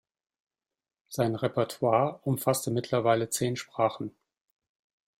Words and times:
Sein 1.09 1.35
Repertoire 1.35 2.21
umfasste 2.23 2.71
mittlerweile 2.71 3.29
zehn 3.29 3.55
Sprachen. 3.55 4.15